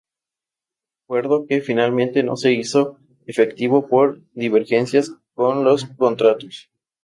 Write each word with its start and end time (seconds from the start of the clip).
Acuerdo 1.05 1.45
que 1.45 1.61
finalmente 1.61 2.23
no 2.23 2.35
se 2.35 2.53
hizo 2.53 2.97
efectivo 3.27 3.87
por 3.87 4.19
divergencias 4.33 5.13
con 5.35 5.63
los 5.63 5.85
contratos. 5.85 6.71